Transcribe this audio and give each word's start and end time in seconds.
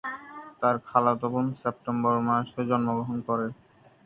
তার 0.61 0.75
খালাতো 0.87 1.27
বোন 1.33 1.47
সেপ্টেম্বর 1.61 2.15
মাসে 2.27 2.61
জন্মগ্রহণ 2.69 3.17
করে। 3.27 3.47